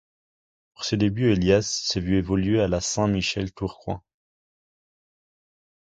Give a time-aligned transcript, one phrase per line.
[0.73, 4.01] Pour ses débuts Elias s'est vu évoluer à la Saint Michel Tourcoing.